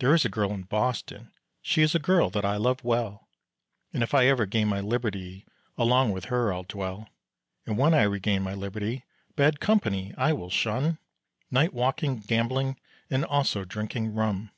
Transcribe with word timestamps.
There 0.00 0.12
is 0.12 0.24
a 0.24 0.28
girl 0.28 0.50
in 0.50 0.64
Boston, 0.64 1.30
she 1.62 1.80
is 1.80 1.94
a 1.94 2.00
girl 2.00 2.30
that 2.30 2.44
I 2.44 2.56
love 2.56 2.82
well, 2.82 3.28
And 3.92 4.02
if 4.02 4.12
I 4.12 4.26
ever 4.26 4.44
gain 4.44 4.66
my 4.66 4.80
liberty, 4.80 5.46
along 5.78 6.10
with 6.10 6.24
her 6.24 6.52
I'll 6.52 6.64
dwell; 6.64 7.08
And 7.64 7.78
when 7.78 7.94
I 7.94 8.02
regain 8.02 8.42
my 8.42 8.54
liberty, 8.54 9.04
bad 9.36 9.60
company 9.60 10.12
I 10.18 10.32
will 10.32 10.50
shun, 10.50 10.98
Night 11.48 11.72
walking, 11.72 12.18
gambling, 12.18 12.80
and 13.08 13.24
also 13.24 13.64
drinking 13.64 14.14
rum. 14.14 14.50